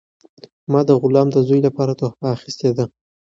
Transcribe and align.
ما 0.71 0.79
د 0.87 0.89
غلام 1.01 1.27
د 1.31 1.37
زوی 1.47 1.59
لپاره 1.67 1.97
تحفه 2.01 2.27
اخیستې 2.35 2.69
ده. 2.77 2.85